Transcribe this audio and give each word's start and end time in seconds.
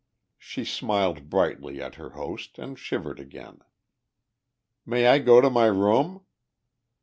She 0.39 0.65
smiled 0.65 1.29
brightly 1.29 1.79
at 1.79 1.93
her 1.93 2.09
host 2.17 2.57
and 2.57 2.79
shivered 2.79 3.19
again. 3.19 3.59
"May 4.83 5.05
I 5.05 5.19
go 5.19 5.35
right 5.35 5.43
to 5.43 5.51
my 5.51 5.67
room?" 5.67 6.25